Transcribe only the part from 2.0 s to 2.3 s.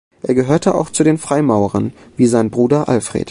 wie